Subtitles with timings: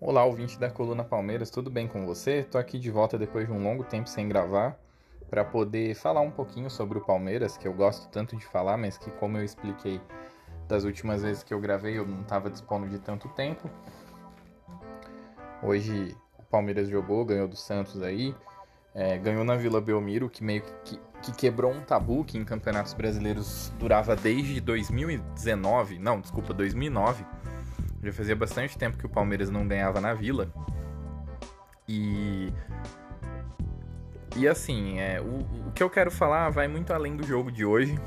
[0.00, 2.34] Olá, ouvinte da Coluna Palmeiras, tudo bem com você?
[2.36, 4.78] Estou aqui de volta depois de um longo tempo sem gravar
[5.28, 8.96] para poder falar um pouquinho sobre o Palmeiras, que eu gosto tanto de falar, mas
[8.96, 10.00] que, como eu expliquei
[10.68, 13.68] das últimas vezes que eu gravei, eu não estava dispondo de tanto tempo.
[15.60, 18.32] Hoje o Palmeiras jogou, ganhou do Santos aí,
[18.94, 22.94] é, ganhou na Vila Belmiro, que meio que, que quebrou um tabu que em campeonatos
[22.94, 27.26] brasileiros durava desde 2019, não, desculpa, 2009
[28.02, 30.52] já fazia bastante tempo que o Palmeiras não ganhava na Vila.
[31.88, 32.52] E.
[34.36, 37.64] E assim, é, o, o que eu quero falar vai muito além do jogo de
[37.64, 37.98] hoje.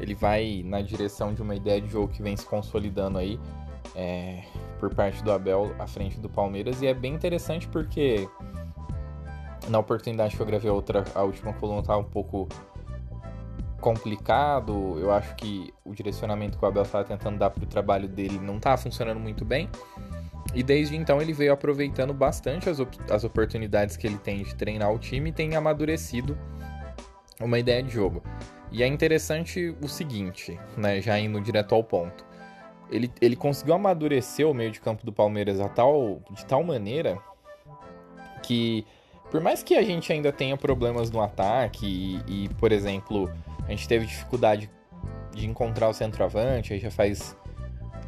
[0.00, 3.38] Ele vai na direção de uma ideia de jogo que vem se consolidando aí
[3.94, 4.42] é,
[4.80, 6.82] por parte do Abel à frente do Palmeiras.
[6.82, 8.28] E é bem interessante porque
[9.68, 12.48] na oportunidade que eu gravei a, outra, a última coluna estava um pouco
[13.82, 14.98] complicado.
[14.98, 18.38] Eu acho que o direcionamento que o Abel estava tentando dar para o trabalho dele
[18.38, 19.68] não estava funcionando muito bem.
[20.54, 24.54] E desde então ele veio aproveitando bastante as, op as oportunidades que ele tem de
[24.54, 26.38] treinar o time e tem amadurecido
[27.40, 28.22] uma ideia de jogo.
[28.70, 32.24] E é interessante o seguinte, né, já indo direto ao ponto.
[32.90, 37.18] Ele, ele conseguiu amadurecer o meio de campo do Palmeiras a tal, de tal maneira
[38.42, 38.86] que,
[39.30, 43.30] por mais que a gente ainda tenha problemas no ataque e, e por exemplo,
[43.66, 44.70] a gente teve dificuldade
[45.34, 47.36] de encontrar o centroavante, aí já faz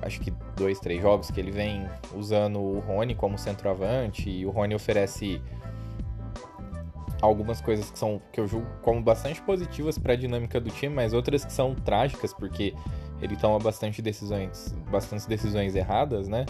[0.03, 4.51] acho que dois, três jogos que ele vem usando o Rony como centroavante e o
[4.51, 5.41] Rony oferece
[7.23, 10.95] algumas coisas que são que eu julgo como bastante positivas para a dinâmica do time,
[10.95, 12.75] mas outras que são trágicas porque
[13.23, 16.45] ele toma bastante decisões, bastante decisões erradas, né?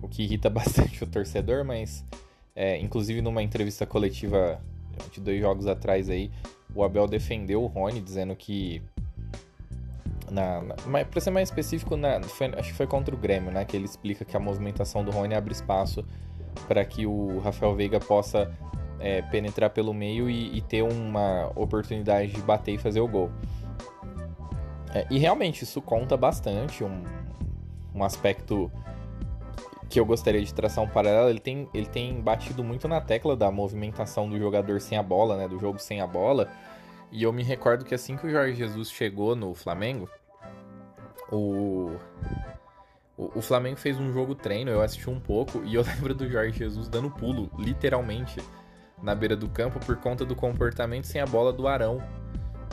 [0.00, 2.04] O que irrita bastante o torcedor, mas
[2.54, 4.60] é, inclusive numa entrevista coletiva
[5.10, 6.30] de dois jogos atrás aí,
[6.78, 8.80] o Abel defendeu o Rony, dizendo que.
[10.30, 13.64] Na, na, pra ser mais específico, na, foi, acho que foi contra o Grêmio, né?
[13.64, 16.04] Que ele explica que a movimentação do Rony abre espaço
[16.68, 18.52] para que o Rafael Veiga possa
[19.00, 23.30] é, penetrar pelo meio e, e, ter uma oportunidade de bater e fazer o gol.
[24.94, 27.02] É, e realmente isso conta bastante, um,
[27.92, 28.70] um aspecto
[29.88, 33.34] que eu gostaria de traçar um paralelo, ele tem, ele tem batido muito na tecla
[33.34, 35.48] da movimentação do jogador sem a bola, né?
[35.48, 36.50] Do jogo sem a bola.
[37.10, 40.08] E eu me recordo que assim que o Jorge Jesus chegou no Flamengo,
[41.32, 41.96] o,
[43.16, 46.28] o, o Flamengo fez um jogo treino, eu assisti um pouco, e eu lembro do
[46.28, 48.40] Jorge Jesus dando pulo, literalmente,
[49.02, 52.02] na beira do campo por conta do comportamento sem a bola do Arão,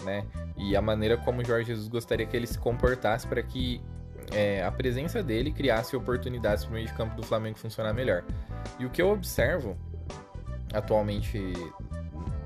[0.03, 0.25] né?
[0.57, 3.81] E a maneira como o Jorge Jesus gostaria que ele se comportasse para que
[4.31, 8.23] é, a presença dele criasse oportunidades para o meio de campo do Flamengo funcionar melhor.
[8.79, 9.77] E o que eu observo
[10.73, 11.53] atualmente,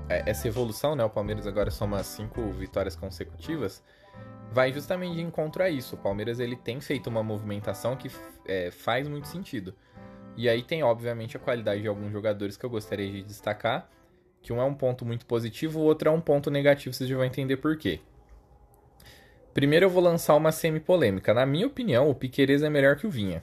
[0.08, 1.04] é, essa evolução, né?
[1.04, 3.82] O Palmeiras agora soma cinco vitórias consecutivas,
[4.52, 5.96] vai justamente de encontro a isso.
[5.96, 8.10] O Palmeiras ele tem feito uma movimentação que
[8.46, 9.74] é, faz muito sentido.
[10.36, 13.88] E aí tem, obviamente, a qualidade de alguns jogadores que eu gostaria de destacar,
[14.40, 17.16] que um é um ponto muito positivo, o outro é um ponto negativo, vocês já
[17.16, 18.00] vão entender por quê.
[19.52, 21.34] Primeiro eu vou lançar uma semi-polêmica.
[21.34, 23.42] Na minha opinião, o Piqueires é melhor que o Vinha.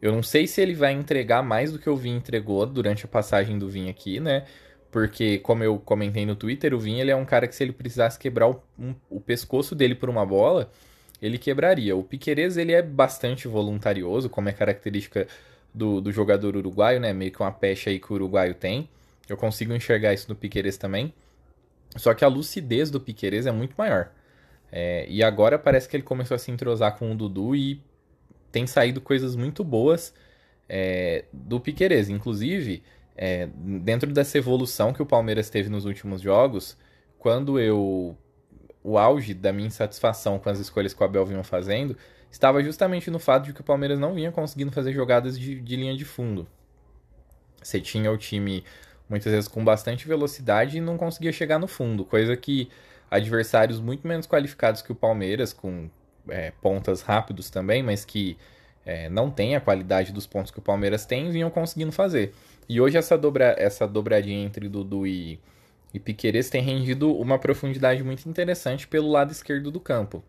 [0.00, 3.08] Eu não sei se ele vai entregar mais do que o Vinha entregou durante a
[3.08, 4.44] passagem do Vinha aqui, né?
[4.90, 7.72] Porque, como eu comentei no Twitter, o Vinha ele é um cara que se ele
[7.72, 10.70] precisasse quebrar o, um, o pescoço dele por uma bola,
[11.20, 11.96] ele quebraria.
[11.96, 15.26] O Piqueires ele é bastante voluntarioso, como é característica
[15.74, 17.12] do, do jogador uruguaio, né?
[17.12, 18.88] Meio que uma pecha aí que o uruguaio tem.
[19.28, 21.12] Eu consigo enxergar isso no Piqueires também.
[21.96, 24.10] Só que a lucidez do Piqueires é muito maior.
[24.70, 27.82] É, e agora parece que ele começou a se entrosar com o Dudu e
[28.52, 30.14] tem saído coisas muito boas
[30.68, 32.08] é, do Piquerez.
[32.08, 32.82] Inclusive,
[33.16, 36.76] é, dentro dessa evolução que o Palmeiras teve nos últimos jogos,
[37.18, 38.16] quando eu.
[38.84, 41.96] O auge da minha insatisfação com as escolhas que o Abel vinha fazendo
[42.30, 45.76] estava justamente no fato de que o Palmeiras não vinha conseguindo fazer jogadas de, de
[45.76, 46.46] linha de fundo.
[47.62, 48.64] Você tinha o time
[49.08, 52.68] muitas vezes com bastante velocidade e não conseguia chegar no fundo, coisa que
[53.10, 55.88] adversários muito menos qualificados que o Palmeiras, com
[56.28, 58.36] é, pontas rápidos também, mas que
[58.84, 62.34] é, não tem a qualidade dos pontos que o Palmeiras tem, vinham conseguindo fazer.
[62.68, 65.40] E hoje essa, dobra, essa dobradinha entre Dudu e,
[65.92, 70.22] e Piqueires tem rendido uma profundidade muito interessante pelo lado esquerdo do campo.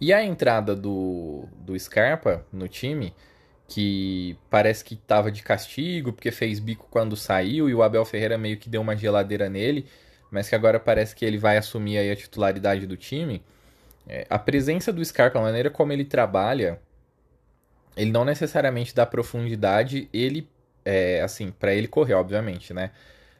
[0.00, 3.14] E a entrada do, do Scarpa no time,
[3.68, 8.36] que parece que estava de castigo, porque fez bico quando saiu, e o Abel Ferreira
[8.36, 9.86] meio que deu uma geladeira nele,
[10.32, 13.42] mas que agora parece que ele vai assumir aí a titularidade do time,
[14.08, 16.80] é, a presença do Scarpa, a maneira como ele trabalha,
[17.96, 20.48] ele não necessariamente dá profundidade, ele,
[20.84, 22.90] é, assim, para ele correr, obviamente, né?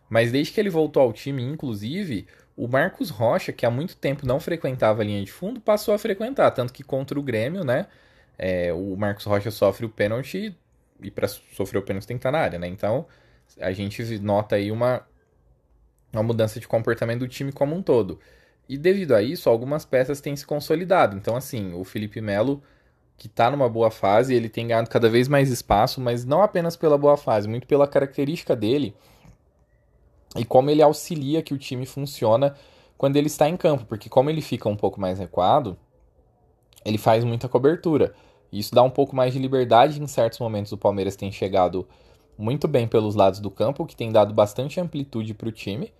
[0.08, 4.26] Mas desde que ele voltou ao time, inclusive, o Marcos Rocha, que há muito tempo
[4.26, 7.86] não frequentava a linha de fundo, passou a frequentar, tanto que contra o Grêmio, né?
[8.38, 10.54] é, o Marcos Rocha sofre o pênalti
[11.00, 12.66] e para sofrer o pênalti tem que estar na área, né?
[12.66, 13.06] Então
[13.60, 15.06] a gente nota aí uma,
[16.12, 18.18] uma mudança de comportamento do time como um todo.
[18.68, 21.16] E devido a isso, algumas peças têm se consolidado.
[21.16, 22.62] Então, assim, o Felipe Melo,
[23.16, 26.76] que está numa boa fase, ele tem ganhado cada vez mais espaço, mas não apenas
[26.76, 28.94] pela boa fase, muito pela característica dele
[30.36, 32.54] e como ele auxilia que o time funciona
[32.96, 35.76] quando ele está em campo, porque como ele fica um pouco mais recuado,
[36.84, 38.14] ele faz muita cobertura.
[38.50, 40.72] Isso dá um pouco mais de liberdade em certos momentos.
[40.72, 41.86] O Palmeiras tem chegado
[42.38, 45.92] muito bem pelos lados do campo, que tem dado bastante amplitude para o time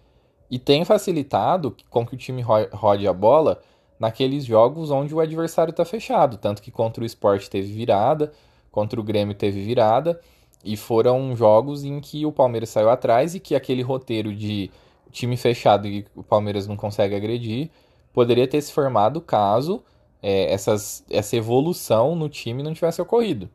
[0.53, 3.63] e tem facilitado com que o time rode a bola
[3.99, 6.37] naqueles jogos onde o adversário está fechado.
[6.37, 8.31] Tanto que contra o Sport teve virada,
[8.71, 10.21] contra o Grêmio teve virada,
[10.63, 14.71] e foram jogos em que o Palmeiras saiu atrás e que aquele roteiro de
[15.11, 17.71] time fechado e o Palmeiras não consegue agredir
[18.13, 19.83] poderia ter se formado caso
[20.23, 23.49] é, essas, essa evolução no time não tivesse ocorrido.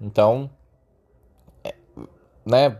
[0.00, 0.50] Então,
[1.62, 1.74] é,
[2.44, 2.76] né,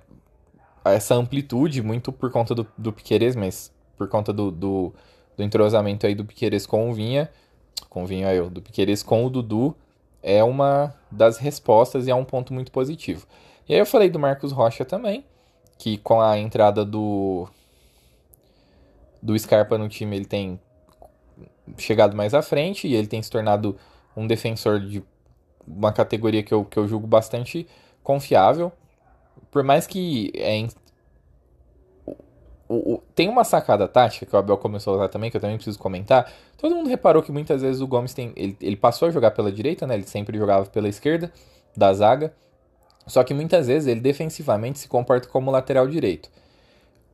[0.84, 4.94] essa amplitude, muito por conta do, do Piqueires, mas por conta do, do,
[5.36, 7.30] do, entrosamento aí do Piqueires com o Vinha,
[7.88, 9.74] com o Vinha eu, do Piqueires com o Dudu,
[10.22, 13.26] é uma das respostas e é um ponto muito positivo.
[13.68, 15.24] E aí eu falei do Marcos Rocha também,
[15.78, 17.48] que com a entrada do
[19.20, 20.60] do Scarpa no time, ele tem
[21.76, 23.76] chegado mais à frente e ele tem se tornado
[24.16, 25.02] um defensor de
[25.66, 27.66] uma categoria que eu, que eu julgo bastante
[28.02, 28.72] confiável.
[29.50, 30.66] Por mais que é,
[32.68, 35.40] o, o, tem uma sacada tática que o Abel começou a usar também, que eu
[35.40, 36.30] também preciso comentar.
[36.58, 38.32] Todo mundo reparou que muitas vezes o Gomes tem.
[38.36, 39.94] Ele, ele passou a jogar pela direita, né?
[39.94, 41.32] Ele sempre jogava pela esquerda
[41.74, 42.32] da zaga.
[43.06, 46.30] Só que muitas vezes ele defensivamente se comporta como lateral direito.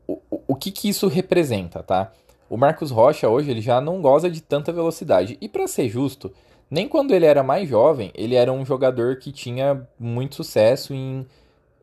[0.09, 2.13] O, o, o que, que isso representa, tá?
[2.51, 5.39] O Marcos Rocha hoje ele já não goza de tanta velocidade.
[5.41, 6.33] E para ser justo,
[6.69, 11.25] nem quando ele era mais jovem, ele era um jogador que tinha muito sucesso em,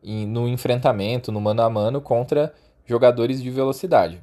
[0.02, 2.52] no enfrentamento, no mano a mano contra
[2.84, 4.22] jogadores de velocidade.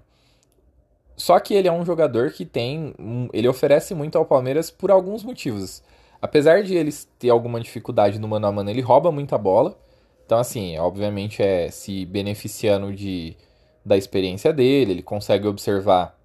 [1.16, 2.94] Só que ele é um jogador que tem.
[3.34, 5.84] Ele oferece muito ao Palmeiras por alguns motivos.
[6.22, 9.78] Apesar de ele ter alguma dificuldade no mano a mano, ele rouba muita bola.
[10.26, 13.36] Então, assim, obviamente é se beneficiando de,
[13.86, 16.16] da experiência dele, ele consegue observar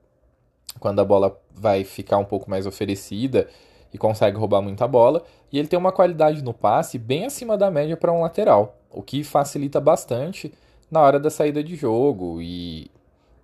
[0.78, 3.48] quando a bola vai ficar um pouco mais oferecida
[3.92, 5.24] e consegue roubar muita bola.
[5.50, 9.02] E ele tem uma qualidade no passe bem acima da média para um lateral, o
[9.02, 10.52] que facilita bastante
[10.90, 12.40] na hora da saída de jogo.
[12.40, 12.90] E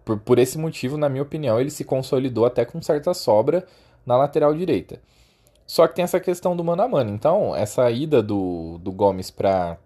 [0.05, 3.67] por, por esse motivo, na minha opinião, ele se consolidou até com certa sobra
[4.05, 5.00] na lateral direita.
[5.67, 7.11] Só que tem essa questão do mano a mano.
[7.11, 9.79] Então, essa ida do, do Gomes para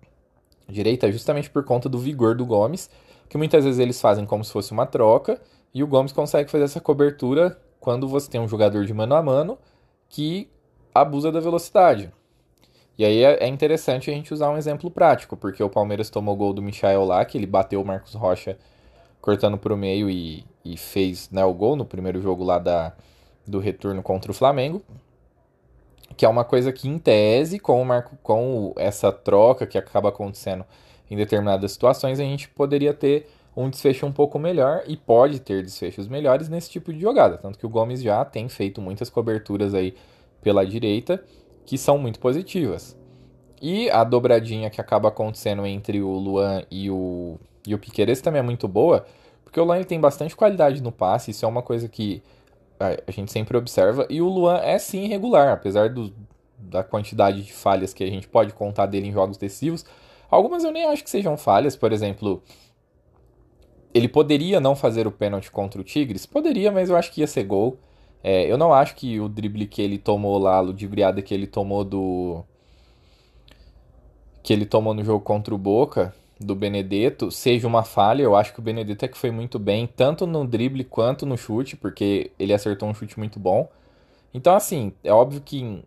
[0.68, 2.88] direita é justamente por conta do vigor do Gomes,
[3.28, 5.40] que muitas vezes eles fazem como se fosse uma troca
[5.74, 9.22] e o Gomes consegue fazer essa cobertura quando você tem um jogador de mano a
[9.22, 9.58] mano
[10.08, 10.48] que
[10.94, 12.10] abusa da velocidade.
[12.96, 16.36] E aí é, é interessante a gente usar um exemplo prático, porque o Palmeiras tomou
[16.36, 18.56] gol do Michael lá, que ele bateu o Marcos Rocha
[19.20, 22.92] cortando para o meio e, e fez né, o gol no primeiro jogo lá da,
[23.46, 24.82] do retorno contra o Flamengo.
[26.16, 30.10] Que é uma coisa que, em tese, com, o Marco, com essa troca que acaba
[30.10, 30.64] acontecendo
[31.10, 33.26] em determinadas situações, a gente poderia ter
[33.56, 37.36] um desfecho um pouco melhor e pode ter desfechos melhores nesse tipo de jogada.
[37.38, 39.96] Tanto que o Gomes já tem feito muitas coberturas aí
[40.42, 41.24] pela direita
[41.64, 42.96] que são muito positivas.
[43.60, 48.40] E a dobradinha que acaba acontecendo entre o Luan e o, e o Piqueires também
[48.40, 49.06] é muito boa,
[49.42, 52.22] porque o Luan tem bastante qualidade no passe, isso é uma coisa que
[52.78, 56.12] a gente sempre observa, e o Luan é sim irregular, apesar do,
[56.58, 59.84] da quantidade de falhas que a gente pode contar dele em jogos decisivos.
[60.30, 62.42] Algumas eu nem acho que sejam falhas, por exemplo,
[63.94, 66.26] ele poderia não fazer o pênalti contra o Tigres?
[66.26, 67.78] Poderia, mas eu acho que ia ser gol.
[68.24, 71.46] É, eu não acho que o drible que ele tomou lá, a ludibriada que ele
[71.46, 72.42] tomou do.
[74.42, 78.22] que ele tomou no jogo contra o Boca, do Benedetto, seja uma falha.
[78.22, 81.36] Eu acho que o Benedetto é que foi muito bem, tanto no drible quanto no
[81.36, 83.68] chute, porque ele acertou um chute muito bom.
[84.32, 85.84] Então, assim, é óbvio que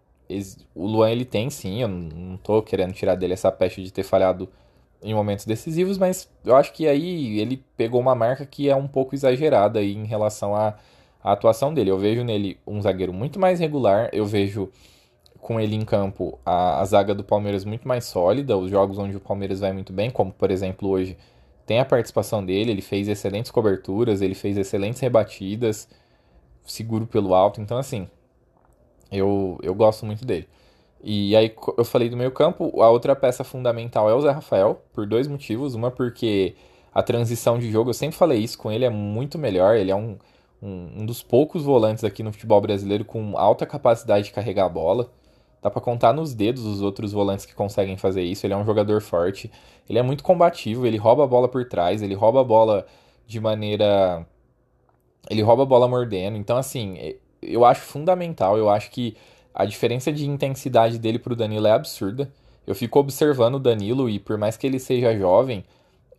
[0.76, 4.04] o Luan ele tem sim, eu não tô querendo tirar dele essa peste de ter
[4.04, 4.48] falhado
[5.02, 8.88] em momentos decisivos, mas eu acho que aí ele pegou uma marca que é um
[8.88, 10.76] pouco exagerada aí em relação à,
[11.28, 11.92] à atuação dele.
[11.92, 14.70] Eu vejo nele um zagueiro muito mais regular, eu vejo
[15.40, 19.16] com ele em campo a, a zaga do Palmeiras muito mais sólida, os jogos onde
[19.16, 21.18] o Palmeiras vai muito bem, como por exemplo hoje
[21.66, 25.88] tem a participação dele, ele fez excelentes coberturas, ele fez excelentes rebatidas,
[26.66, 28.08] seguro pelo alto, então assim,
[29.12, 30.48] eu, eu gosto muito dele.
[31.04, 34.82] E aí eu falei do meio campo, a outra peça fundamental é o Zé Rafael,
[34.94, 35.76] por dois motivos.
[35.76, 36.56] Uma porque
[36.94, 39.76] a transição de jogo, eu sempre falei isso com ele, é muito melhor.
[39.76, 40.18] Ele é um,
[40.62, 44.70] um, um dos poucos volantes aqui no futebol brasileiro com alta capacidade de carregar a
[44.70, 45.12] bola.
[45.62, 48.46] Dá para contar nos dedos os outros volantes que conseguem fazer isso.
[48.46, 49.52] Ele é um jogador forte,
[49.90, 52.86] ele é muito combativo, ele rouba a bola por trás, ele rouba a bola
[53.26, 54.26] de maneira.
[55.30, 56.38] Ele rouba a bola mordendo.
[56.38, 58.58] Então, assim, eu acho fundamental.
[58.58, 59.18] Eu acho que
[59.54, 62.32] a diferença de intensidade dele pro Danilo é absurda.
[62.66, 65.66] Eu fico observando o Danilo e por mais que ele seja jovem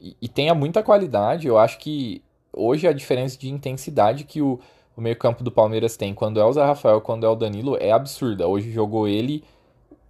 [0.00, 2.22] e, e tenha muita qualidade, eu acho que
[2.58, 4.58] hoje a diferença de intensidade que o,
[4.96, 7.92] o meio-campo do Palmeiras tem quando é o Zé Rafael, quando é o Danilo, é
[7.92, 8.48] absurda.
[8.48, 9.44] Hoje jogou ele,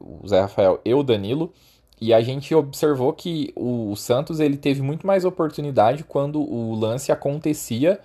[0.01, 1.53] o Zé Rafael e o Danilo,
[2.01, 7.11] e a gente observou que o, Santos ele teve muito mais oportunidade quando o lance
[7.11, 8.01] acontecia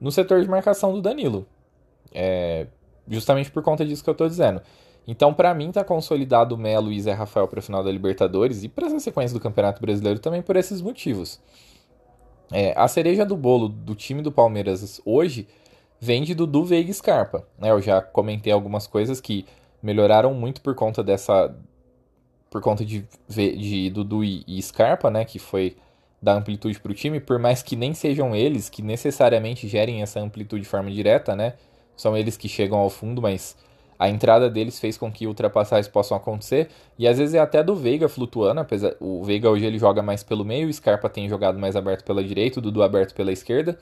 [0.00, 1.46] no setor de marcação do Danilo.
[2.12, 2.66] É,
[3.08, 4.62] justamente por conta disso que eu estou dizendo.
[5.06, 8.64] Então, para mim, tá consolidado o Melo e Zé Rafael para a final da Libertadores
[8.64, 11.38] e para essa sequência do Campeonato Brasileiro também por esses motivos.
[12.52, 15.48] É, a cereja do bolo do time do Palmeiras hoje
[16.00, 17.46] vem de Dudu, Veiga Scarpa.
[17.58, 17.70] Né?
[17.70, 19.46] Eu já comentei algumas coisas que
[19.82, 21.54] melhoraram muito por conta dessa.
[22.50, 25.24] Por conta de, de Dudu e, Scarpa, né?
[25.24, 25.76] Que foi
[26.22, 30.20] dar amplitude para o time, por mais que nem sejam eles que necessariamente gerem essa
[30.20, 31.54] amplitude de forma direta, né?
[31.96, 33.56] São eles que chegam ao fundo, mas
[33.98, 36.68] a entrada deles fez com que ultrapassagens possam acontecer.
[36.98, 40.22] E às vezes é até do Veiga flutuando, apesar o Veiga hoje ele joga mais
[40.22, 43.78] pelo meio, o Scarpa tem jogado mais aberto pela direita, o Dudu aberto pela esquerda.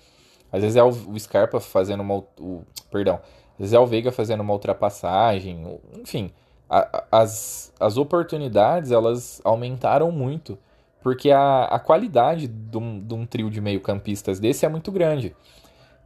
[0.52, 2.18] Às vezes é o, o Scarpa fazendo uma.
[2.38, 3.20] O, perdão.
[3.54, 5.80] Às vezes é o Veiga fazendo uma ultrapassagem.
[5.98, 6.30] Enfim,
[6.68, 10.58] a, as, as oportunidades elas aumentaram muito.
[11.02, 15.34] Porque a, a qualidade de um, de um trio de meio-campistas desse é muito grande.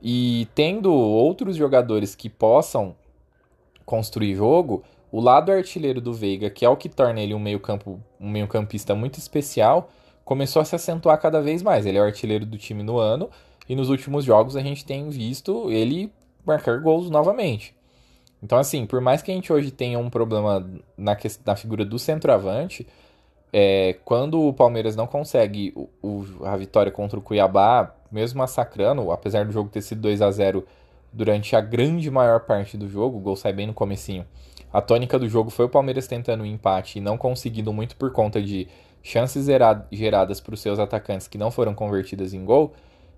[0.01, 2.95] E tendo outros jogadores que possam
[3.87, 7.99] construir jogo, o lado artilheiro do Veiga, que é o que torna ele um meio-campo,
[8.21, 9.89] um meio-campista muito especial,
[10.25, 11.87] começou a se acentuar cada vez mais.
[11.87, 13.31] Ele é o artilheiro do time no ano
[13.69, 16.13] e nos últimos jogos a gente tem visto ele
[16.45, 17.75] marcar gols novamente.
[18.43, 21.99] Então, assim, por mais que a gente hoje tenha um problema na, na figura do
[21.99, 22.87] centroavante,
[23.53, 29.11] é, quando o Palmeiras não consegue o, o, a vitória contra o Cuiabá, mesmo massacrando,
[29.11, 30.67] apesar do jogo ter sido 2 a 0
[31.17, 34.27] durante a grande maior parte do jogo, o gol sai bem no comecinho.
[34.73, 38.13] A tônica do jogo foi o Palmeiras tentando um empate e não conseguindo muito por
[38.13, 38.69] conta de
[39.03, 39.47] chances
[39.91, 42.75] geradas para os seus atacantes que não foram convertidas em gol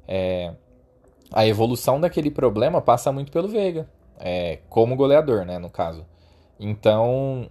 [0.09, 0.55] é,
[1.31, 3.87] a evolução daquele problema passa muito pelo Veiga,
[4.19, 6.07] é, como goleador, né, no caso.
[6.59, 7.51] Então,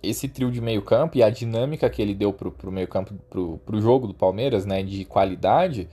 [0.00, 3.12] esse trio de meio campo e a dinâmica que ele deu pro, pro meio campo,
[3.28, 5.88] pro, pro jogo do Palmeiras, né, de qualidade,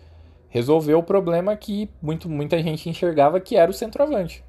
[0.53, 4.43] resolveu o problema que muito, muita gente enxergava que era o centroavante.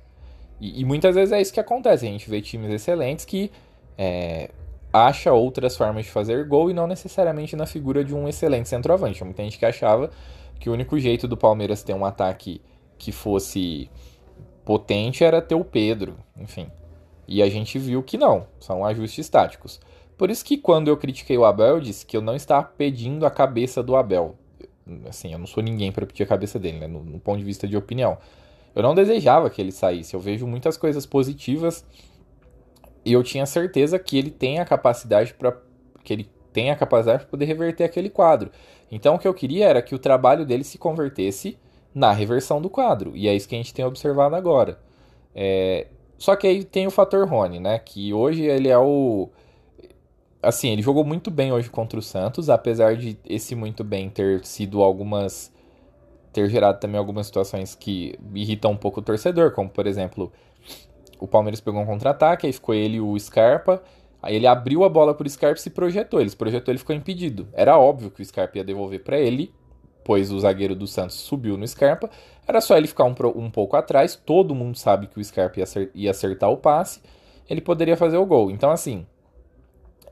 [0.60, 3.50] E, e muitas vezes é isso que acontece, a gente vê times excelentes que
[3.96, 4.50] é,
[4.92, 9.24] acha outras formas de fazer gol e não necessariamente na figura de um excelente centroavante.
[9.24, 10.10] Muita gente que achava
[10.60, 12.60] que o único jeito do Palmeiras ter um ataque
[12.98, 13.90] que fosse
[14.62, 16.66] potente era ter o Pedro, enfim.
[17.26, 19.80] E a gente viu que não, são ajustes táticos.
[20.18, 23.24] Por isso que quando eu critiquei o Abel, eu disse que eu não estava pedindo
[23.24, 24.36] a cabeça do Abel.
[25.08, 26.86] Assim, eu não sou ninguém para pedir a cabeça dele, né?
[26.86, 28.18] no, no ponto de vista de opinião.
[28.74, 30.14] Eu não desejava que ele saísse.
[30.14, 31.84] Eu vejo muitas coisas positivas
[33.04, 35.56] e eu tinha certeza que ele tem a capacidade para
[36.02, 38.50] que ele tem a capacidade de poder reverter aquele quadro.
[38.90, 41.58] Então o que eu queria era que o trabalho dele se convertesse
[41.94, 43.16] na reversão do quadro.
[43.16, 44.78] E é isso que a gente tem observado agora.
[45.34, 45.86] É...
[46.18, 47.78] Só que aí tem o fator Rony, né?
[47.78, 49.28] Que hoje ele é o.
[50.44, 54.44] Assim, ele jogou muito bem hoje contra o Santos, apesar de esse muito bem ter
[54.44, 55.52] sido algumas.
[56.32, 60.32] ter gerado também algumas situações que irritam um pouco o torcedor, como por exemplo,
[61.18, 63.82] o Palmeiras pegou um contra-ataque, aí ficou ele e o Scarpa,
[64.24, 66.18] Aí ele abriu a bola pro Scarpa e se projetou.
[66.18, 67.46] Ele se projetou, ele ficou impedido.
[67.52, 69.52] Era óbvio que o Scarpa ia devolver para ele,
[70.02, 72.08] pois o zagueiro do Santos subiu no Scarpa.
[72.48, 74.16] Era só ele ficar um, um pouco atrás.
[74.16, 77.02] Todo mundo sabe que o Scarpa ia, acertar, ia acertar o passe.
[77.50, 78.50] Ele poderia fazer o gol.
[78.50, 79.06] Então, assim,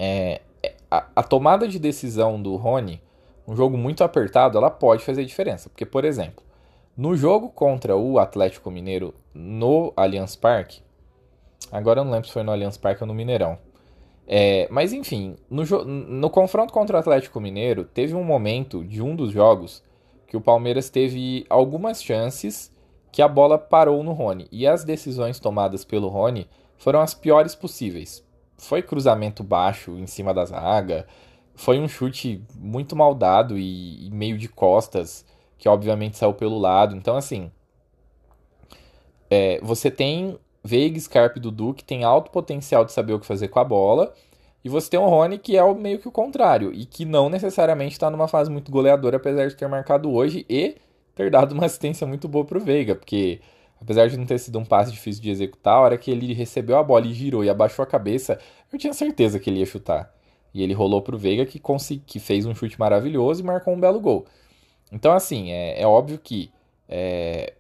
[0.05, 3.01] é, é, a, a tomada de decisão do Rony,
[3.47, 5.71] um jogo muito apertado, ela pode fazer diferença.
[5.71, 6.43] Porque, por exemplo,
[6.97, 10.83] no jogo contra o Atlético Mineiro no Allianz Parque,
[11.71, 13.57] agora eu não lembro se foi no Allianz Parque ou no Mineirão.
[14.27, 19.15] É, mas enfim, no, no confronto contra o Atlético Mineiro, teve um momento de um
[19.15, 19.85] dos jogos
[20.27, 22.73] que o Palmeiras teve algumas chances
[23.13, 24.49] que a bola parou no Rony.
[24.51, 28.25] E as decisões tomadas pelo Rony foram as piores possíveis.
[28.62, 31.07] Foi cruzamento baixo em cima da zaga,
[31.54, 35.25] foi um chute muito mal dado e, e meio de costas,
[35.59, 36.97] que obviamente saiu pelo lado.
[36.97, 37.50] Então, assim,
[39.31, 43.26] é, você tem Veiga, Scarpa e Dudu, que tem alto potencial de saber o que
[43.26, 44.14] fazer com a bola.
[44.64, 47.28] E você tem o Rony, que é o meio que o contrário, e que não
[47.28, 50.76] necessariamente está numa fase muito goleadora, apesar de ter marcado hoje e
[51.16, 53.40] ter dado uma assistência muito boa para o Veiga, porque
[53.83, 56.79] apesar de não ter sido um passe difícil de executar, a hora que ele recebeu
[56.79, 58.39] a bola e girou e abaixou a cabeça,
[58.73, 60.15] eu tinha certeza que ele ia chutar.
[60.55, 63.81] E ele rolou pro Veiga que, consegui, que fez um chute maravilhoso e marcou um
[63.81, 64.25] belo gol.
[64.93, 66.53] Então, assim, é, é óbvio que
[66.89, 67.55] é,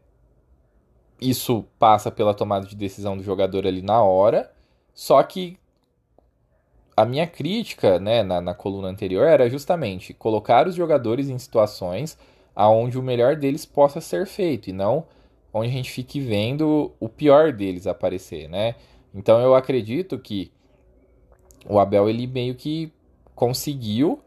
[1.20, 4.52] isso passa pela tomada de decisão do jogador ali na hora,
[4.94, 5.58] só que
[6.96, 12.16] a minha crítica né, na, na coluna anterior era justamente colocar os jogadores em situações
[12.54, 15.06] aonde o melhor deles possa ser feito e não
[15.52, 18.74] onde a gente fique vendo o pior deles aparecer, né?
[19.14, 20.50] Então eu acredito que
[21.68, 22.92] o Abel ele meio que
[23.34, 24.20] conseguiu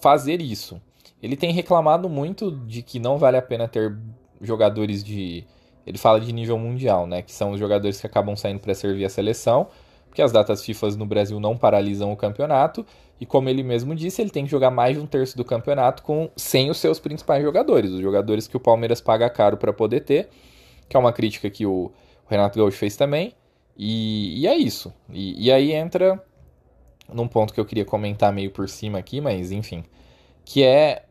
[0.00, 0.80] fazer isso.
[1.22, 3.96] Ele tem reclamado muito de que não vale a pena ter
[4.40, 5.44] jogadores de
[5.86, 9.04] ele fala de nível mundial, né, que são os jogadores que acabam saindo para servir
[9.04, 9.68] a seleção,
[10.16, 12.86] porque as datas FIFA no Brasil não paralisam o campeonato,
[13.20, 16.02] e como ele mesmo disse, ele tem que jogar mais de um terço do campeonato
[16.02, 20.00] com sem os seus principais jogadores, os jogadores que o Palmeiras paga caro para poder
[20.00, 20.30] ter,
[20.88, 21.92] que é uma crítica que o
[22.30, 23.34] Renato Gaúcho fez também.
[23.76, 24.90] E, e é isso.
[25.10, 26.18] E, e, aí entra
[27.12, 29.84] num ponto que eu queria comentar meio por cima aqui, mas enfim,
[30.46, 31.04] que é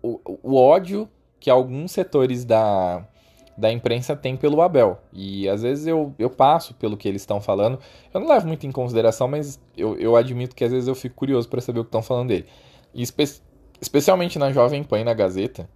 [0.00, 1.08] o, o ódio
[1.40, 3.04] que alguns setores da,
[3.56, 4.98] da imprensa têm pelo Abel.
[5.12, 7.78] E às vezes eu, eu passo pelo que eles estão falando.
[8.12, 11.14] Eu não levo muito em consideração, mas eu, eu admito que às vezes eu fico
[11.14, 12.46] curioso para saber o que estão falando dele.
[12.92, 13.24] E espe
[13.80, 15.68] especialmente na Jovem Pan e na Gazeta.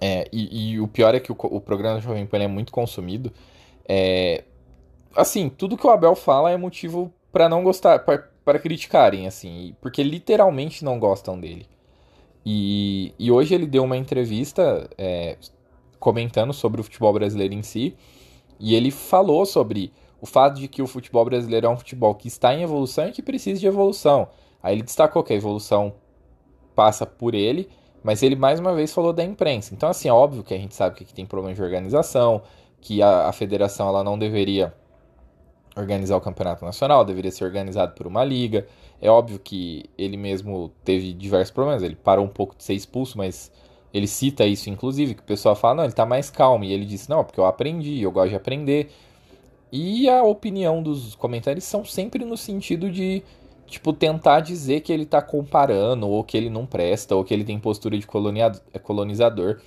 [0.00, 2.72] É, e, e, o pior é que o, o programa da Jovem Pan é muito
[2.72, 3.32] consumido.
[3.86, 4.44] É,
[5.14, 10.02] assim, tudo que o Abel fala é motivo para não gostar, para criticarem, assim, porque
[10.02, 11.66] literalmente não gostam dele.
[12.44, 15.36] E, e hoje ele deu uma entrevista é,
[16.02, 17.96] comentando sobre o futebol brasileiro em si,
[18.58, 22.26] e ele falou sobre o fato de que o futebol brasileiro é um futebol que
[22.26, 24.28] está em evolução e que precisa de evolução.
[24.62, 25.94] Aí ele destacou que a evolução
[26.74, 27.68] passa por ele,
[28.02, 29.74] mas ele mais uma vez falou da imprensa.
[29.74, 32.42] Então, assim, é óbvio que a gente sabe que aqui tem problema de organização,
[32.80, 34.74] que a, a federação ela não deveria
[35.76, 38.66] organizar o campeonato nacional, deveria ser organizado por uma liga.
[39.00, 43.16] É óbvio que ele mesmo teve diversos problemas, ele parou um pouco de ser expulso,
[43.18, 43.50] mas
[43.92, 46.84] ele cita isso inclusive, que o pessoal fala, não, ele tá mais calmo, e ele
[46.84, 48.90] disse, não, porque eu aprendi, eu gosto de aprender.
[49.70, 53.22] E a opinião dos comentários são sempre no sentido de,
[53.66, 57.44] tipo, tentar dizer que ele tá comparando, ou que ele não presta, ou que ele
[57.44, 59.60] tem postura de colonizador.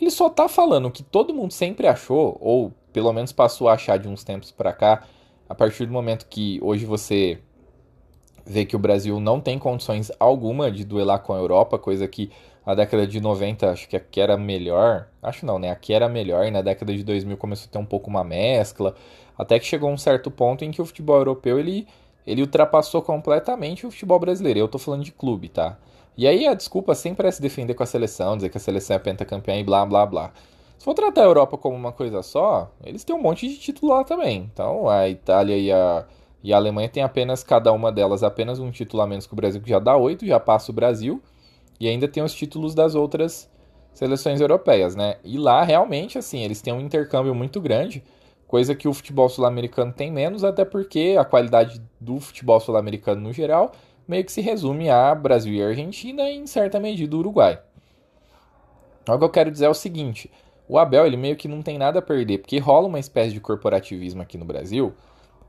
[0.00, 3.98] Ele só tá falando que todo mundo sempre achou, ou pelo menos passou a achar
[3.98, 5.04] de uns tempos para cá,
[5.48, 7.38] a partir do momento que hoje você
[8.46, 12.30] vê que o Brasil não tem condições alguma de duelar com a Europa, coisa que
[12.66, 15.70] na década de 90 acho que aqui era melhor, acho não, né?
[15.70, 18.94] Aqui era melhor e na década de 2000 começou a ter um pouco uma mescla,
[19.36, 21.86] até que chegou um certo ponto em que o futebol europeu ele,
[22.26, 24.60] ele ultrapassou completamente o futebol brasileiro.
[24.60, 25.78] Eu tô falando de clube, tá?
[26.16, 28.96] E aí a desculpa sempre é se defender com a seleção, dizer que a seleção
[28.96, 30.32] é pentacampeã e blá blá blá.
[30.78, 33.92] Se for tratar a Europa como uma coisa só, eles têm um monte de título
[33.92, 34.48] lá também.
[34.52, 36.06] Então a Itália e a,
[36.42, 39.36] e a Alemanha têm apenas, cada uma delas, apenas um título a menos que o
[39.36, 41.22] Brasil, que já dá oito, já passa o Brasil.
[41.80, 43.50] E ainda tem os títulos das outras
[43.92, 45.16] seleções europeias, né?
[45.24, 48.04] E lá, realmente, assim, eles têm um intercâmbio muito grande,
[48.46, 53.32] coisa que o futebol sul-americano tem menos, até porque a qualidade do futebol sul-americano no
[53.32, 53.72] geral
[54.06, 57.60] meio que se resume a Brasil e Argentina e, em certa medida, Uruguai.
[59.08, 60.30] O que eu quero dizer é o seguinte
[60.70, 63.40] o Abel, ele meio que não tem nada a perder, porque rola uma espécie de
[63.40, 64.94] corporativismo aqui no Brasil,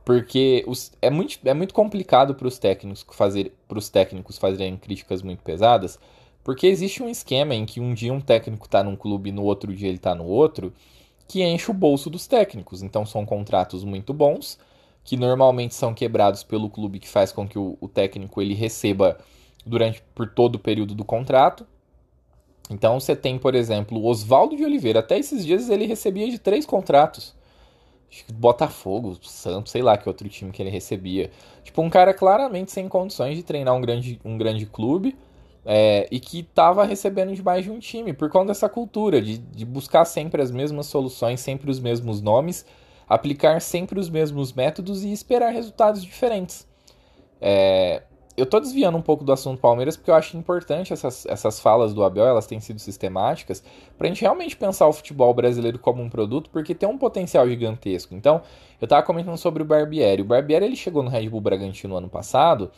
[0.04, 4.76] porque os, é, muito, é muito complicado para os técnicos fazer para os técnicos fazerem
[4.76, 5.96] críticas muito pesadas,
[6.44, 9.44] porque existe um esquema em que um dia um técnico está num clube e no
[9.44, 10.72] outro dia ele está no outro,
[11.28, 12.82] que enche o bolso dos técnicos.
[12.82, 14.58] Então são contratos muito bons,
[15.04, 19.18] que normalmente são quebrados pelo clube que faz com que o, o técnico ele receba
[19.64, 21.66] durante por todo o período do contrato.
[22.68, 25.00] Então você tem, por exemplo, Oswaldo de Oliveira.
[25.00, 27.34] Até esses dias ele recebia de três contratos.
[28.34, 31.30] Botafogo, Santos, sei lá que outro time que ele recebia.
[31.64, 35.16] Tipo, um cara claramente sem condições de treinar um grande, um grande clube
[35.64, 39.38] é, e que estava recebendo de mais de um time por conta dessa cultura de,
[39.38, 42.66] de buscar sempre as mesmas soluções, sempre os mesmos nomes,
[43.08, 46.66] aplicar sempre os mesmos métodos e esperar resultados diferentes.
[47.40, 48.02] É,
[48.36, 51.92] eu tô desviando um pouco do assunto Palmeiras porque eu acho importante essas, essas falas
[51.92, 53.62] do Abel, elas têm sido sistemáticas,
[53.98, 58.14] pra gente realmente pensar o futebol brasileiro como um produto, porque tem um potencial gigantesco.
[58.14, 58.42] Então,
[58.80, 60.22] eu tava comentando sobre o Barbieri.
[60.22, 62.70] O Barbieri ele chegou no Red Bull Bragantino ano passado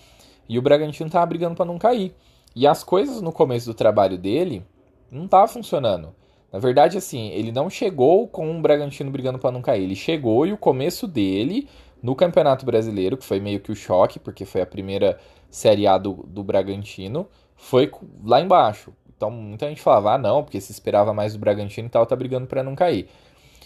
[0.49, 2.15] e o Bragantino tava brigando para não cair.
[2.55, 4.65] E as coisas no começo do trabalho dele
[5.11, 6.15] não tava funcionando.
[6.53, 9.83] Na verdade, assim, ele não chegou com o Bragantino brigando para não cair.
[9.83, 11.69] Ele chegou e o começo dele
[12.01, 15.19] no Campeonato Brasileiro, que foi meio que o choque, porque foi a primeira
[15.51, 17.91] Série A do, do Bragantino, foi
[18.25, 18.93] lá embaixo.
[19.17, 22.15] Então muita gente falava, ah não, porque se esperava mais do Bragantino e tal, tá
[22.15, 23.09] brigando para não cair.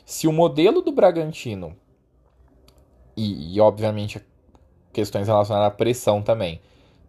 [0.05, 1.77] Se o modelo do Bragantino,
[3.17, 4.25] e, e obviamente
[4.93, 6.61] questões relacionadas à pressão também,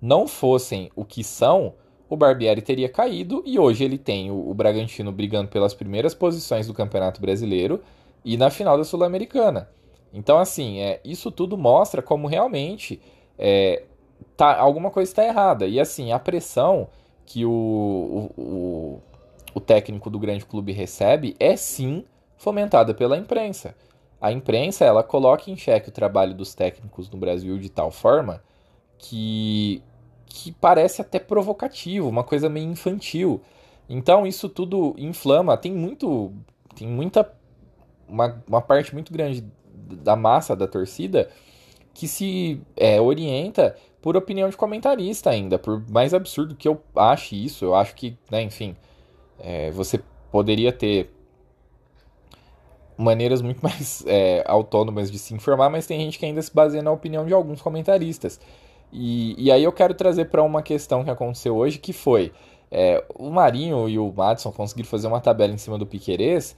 [0.02, 1.74] não fossem o que são,
[2.10, 6.68] o Barbieri teria caído e hoje ele tem o, o Bragantino brigando pelas primeiras posições
[6.68, 7.82] do Campeonato Brasileiro
[8.24, 9.70] e na final da Sul-Americana.
[10.14, 13.00] Então, assim, é, isso tudo mostra como realmente
[13.38, 13.84] é,
[14.36, 15.68] tá, alguma coisa está errada.
[15.68, 16.88] E, assim, a pressão
[17.26, 19.02] que o, o,
[19.54, 22.04] o, técnico do grande clube recebe é sim
[22.38, 23.76] fomentada pela imprensa.
[24.20, 28.42] A imprensa ela coloca em xeque o trabalho dos técnicos no Brasil de tal forma
[28.98, 29.82] que,
[30.30, 33.42] que parece até provocativo, uma coisa meio infantil.
[33.90, 36.32] Então isso tudo inflama, tem muito,
[36.76, 37.30] tem muita
[38.08, 41.30] uma, uma parte muito grande da massa da torcida
[41.94, 47.36] que se é, orienta por opinião de comentarista ainda, por mais absurdo que eu ache
[47.36, 48.76] isso, eu acho que, né, enfim,
[49.40, 50.00] é, você
[50.32, 51.12] poderia ter
[52.98, 56.84] maneiras muito mais é, autônomas de se informar, mas tem gente que ainda se baseia
[56.84, 58.40] na opinião de alguns comentaristas.
[58.92, 62.32] E, e aí eu quero trazer para uma questão que aconteceu hoje, que foi
[62.72, 66.56] é, o Marinho e o Madison conseguiram fazer uma tabela em cima do Piquerez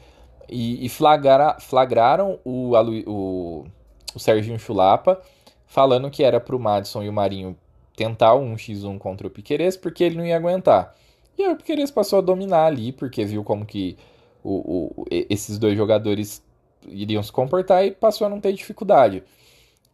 [0.49, 2.73] e, e flagra, flagraram o,
[3.07, 3.65] o,
[4.13, 5.21] o Serginho Chulapa
[5.65, 7.55] falando que era para o Madison e o Marinho
[7.95, 10.95] tentar um x1 contra o Piquerez porque ele não ia aguentar.
[11.37, 13.97] E aí o Piquerez passou a dominar ali, porque viu como que
[14.43, 16.43] o, o, esses dois jogadores
[16.87, 19.23] iriam se comportar e passou a não ter dificuldade.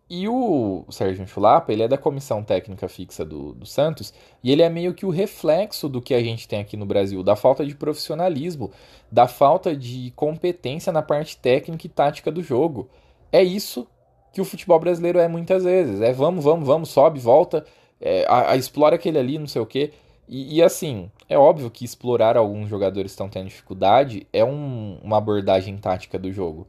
[0.10, 4.62] E o Sérgio Chulapa, ele é da comissão técnica fixa do, do Santos, e ele
[4.62, 7.66] é meio que o reflexo do que a gente tem aqui no Brasil, da falta
[7.66, 8.72] de profissionalismo,
[9.12, 12.90] da falta de competência na parte técnica e tática do jogo.
[13.32, 13.86] É isso
[14.32, 16.00] que o futebol brasileiro é muitas vezes.
[16.00, 17.66] É vamos, vamos, vamos, sobe, volta,
[18.00, 19.92] é, a, a explora aquele ali, não sei o quê.
[20.28, 25.00] E, e, assim, é óbvio que explorar alguns jogadores que estão tendo dificuldade é um,
[25.02, 26.68] uma abordagem tática do jogo.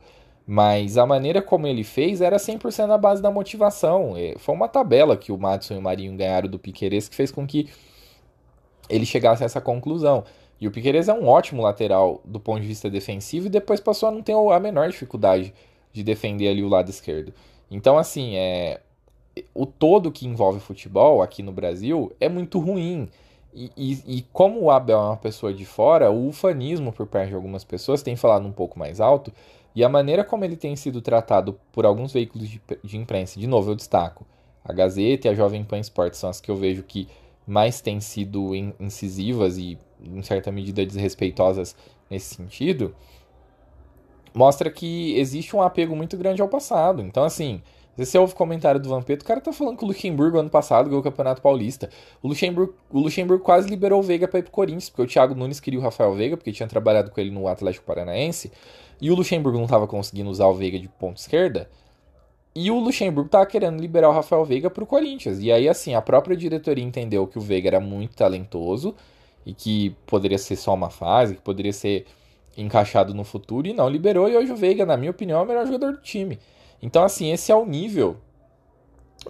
[0.50, 4.14] Mas a maneira como ele fez era 100% na base da motivação.
[4.38, 7.46] Foi uma tabela que o Madison e o Marinho ganharam do Piqueires que fez com
[7.46, 7.68] que
[8.88, 10.24] ele chegasse a essa conclusão.
[10.58, 14.08] E o Piqueires é um ótimo lateral do ponto de vista defensivo e depois passou
[14.08, 15.52] a não ter a menor dificuldade
[15.92, 17.34] de defender ali o lado esquerdo.
[17.70, 18.80] Então, assim, é,
[19.52, 23.06] o todo que envolve futebol aqui no Brasil é muito ruim.
[23.52, 27.28] E, e, e, como o Abel é uma pessoa de fora, o ufanismo por parte
[27.28, 29.30] de algumas pessoas tem falado um pouco mais alto,
[29.78, 33.46] e a maneira como ele tem sido tratado por alguns veículos de, de imprensa, de
[33.46, 34.26] novo eu destaco,
[34.64, 37.06] a Gazeta e a Jovem Pan Esportes são as que eu vejo que
[37.46, 41.76] mais têm sido incisivas e, em certa medida, desrespeitosas
[42.10, 42.92] nesse sentido,
[44.34, 47.00] mostra que existe um apego muito grande ao passado.
[47.00, 47.62] Então, assim,
[47.96, 50.86] você ouve o comentário do Vampeta, o cara tá falando que o Luxemburgo ano passado
[50.86, 51.88] ganhou o Campeonato Paulista.
[52.20, 55.36] O Luxemburgo, o Luxemburgo quase liberou o Veiga para ir pro Corinthians, porque o Thiago
[55.36, 58.50] Nunes queria o Rafael Veiga, porque tinha trabalhado com ele no Atlético Paranaense,
[59.00, 61.70] e o Luxemburgo não tava conseguindo usar o Veiga de ponta esquerda.
[62.54, 65.40] E o Luxemburgo tava querendo liberar o Rafael Veiga pro Corinthians.
[65.40, 68.94] E aí, assim, a própria diretoria entendeu que o Veiga era muito talentoso
[69.46, 72.06] e que poderia ser só uma fase, que poderia ser
[72.56, 74.28] encaixado no futuro, e não liberou.
[74.28, 76.38] E hoje o Veiga, na minha opinião, é o melhor jogador do time.
[76.82, 78.16] Então, assim, esse é o nível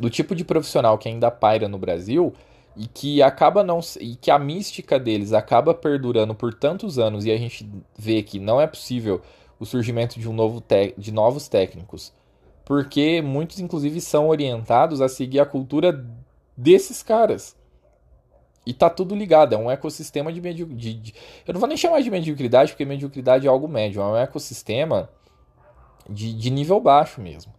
[0.01, 2.33] do tipo de profissional que ainda paira no Brasil
[2.77, 7.33] e que acaba não e que a mística deles acaba perdurando por tantos anos e
[7.33, 9.21] a gente vê que não é possível
[9.59, 10.63] o surgimento de um novo
[10.97, 12.13] de novos técnicos,
[12.65, 16.05] porque muitos inclusive são orientados a seguir a cultura
[16.57, 17.57] desses caras.
[18.67, 21.15] E tá tudo ligado, é um ecossistema de, mediocridade.
[21.47, 25.09] Eu não vou nem chamar de mediocridade, porque mediocridade é algo médio, é um ecossistema
[26.09, 27.53] de, de nível baixo mesmo.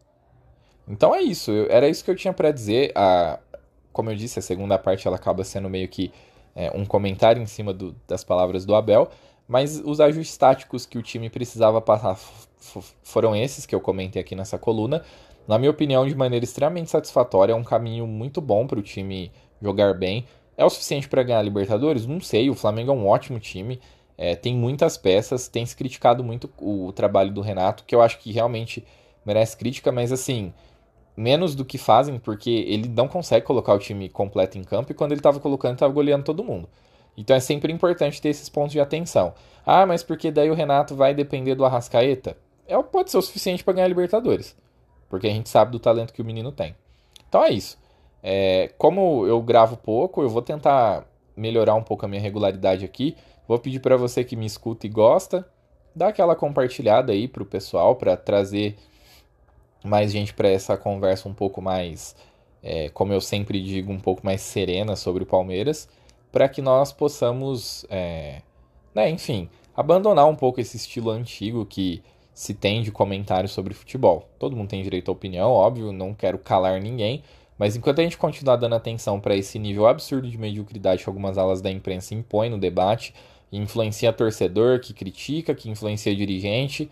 [0.88, 2.92] Então é isso, eu, era isso que eu tinha para dizer.
[2.96, 3.40] A,
[3.92, 6.12] como eu disse, a segunda parte ela acaba sendo meio que
[6.56, 9.10] é, um comentário em cima do, das palavras do Abel,
[9.50, 12.20] mas os ajustes táticos que o time precisava passar
[13.02, 15.04] foram esses que eu comentei aqui nessa coluna.
[15.48, 19.32] Na minha opinião, de maneira extremamente satisfatória, é um caminho muito bom para o time
[19.60, 20.28] jogar bem.
[20.56, 22.06] É o suficiente para ganhar a Libertadores?
[22.06, 23.80] Não sei, o Flamengo é um ótimo time.
[24.16, 28.20] É, tem muitas peças, tem se criticado muito o trabalho do Renato, que eu acho
[28.20, 28.86] que realmente
[29.26, 30.54] merece crítica, mas assim,
[31.18, 34.96] menos do que fazem, porque ele não consegue colocar o time completo em campo e
[34.96, 36.70] quando ele estava colocando, estava goleando todo mundo.
[37.20, 39.34] Então é sempre importante ter esses pontos de atenção.
[39.66, 42.38] Ah, mas porque daí o Renato vai depender do Arrascaeta?
[42.66, 44.56] É, pode ser o suficiente para ganhar a Libertadores,
[45.10, 46.74] porque a gente sabe do talento que o menino tem.
[47.28, 47.78] Então é isso.
[48.24, 51.06] É, como eu gravo pouco, eu vou tentar
[51.36, 53.18] melhorar um pouco a minha regularidade aqui.
[53.46, 55.46] Vou pedir para você que me escuta e gosta,
[55.94, 58.78] dá aquela compartilhada aí pro pessoal para trazer
[59.84, 62.16] mais gente para essa conversa um pouco mais,
[62.64, 65.90] é, como eu sempre digo, um pouco mais serena sobre o Palmeiras,
[66.32, 68.42] para que nós possamos, é,
[68.94, 74.30] né, enfim, abandonar um pouco esse estilo antigo que se tem de comentário sobre futebol.
[74.38, 77.24] Todo mundo tem direito à opinião, óbvio, não quero calar ninguém,
[77.58, 81.38] mas enquanto a gente continuar dando atenção para esse nível absurdo de mediocridade que algumas
[81.38, 83.14] alas da imprensa impõem no debate,
[83.52, 86.90] influencia torcedor, que critica, que influencia dirigente,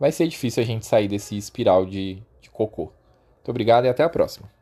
[0.00, 2.84] vai ser difícil a gente sair desse espiral de, de cocô.
[2.84, 4.57] Muito obrigado e até a próxima.